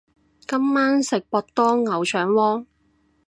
[0.47, 2.65] 今晚食博多牛腸鍋